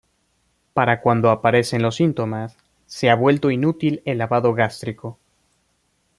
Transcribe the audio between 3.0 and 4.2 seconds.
ha vuelto inútil el